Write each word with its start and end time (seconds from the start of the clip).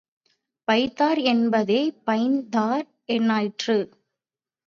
By 0.67 0.93
தார் 0.93 1.17
என்பதே 1.17 1.81
பைந்தார் 2.07 2.87
என்றாயிற்று. 3.05 3.77